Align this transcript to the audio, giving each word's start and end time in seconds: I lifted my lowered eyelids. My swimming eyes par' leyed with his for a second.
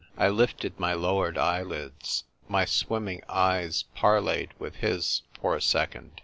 I 0.17 0.29
lifted 0.29 0.79
my 0.79 0.95
lowered 0.95 1.37
eyelids. 1.37 2.23
My 2.47 2.65
swimming 2.65 3.21
eyes 3.29 3.83
par' 3.93 4.19
leyed 4.21 4.49
with 4.57 4.77
his 4.77 5.21
for 5.39 5.55
a 5.55 5.61
second. 5.61 6.13